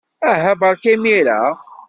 Aha, 0.31 0.51
beṛka 0.59 0.89
imir-a. 0.93 1.39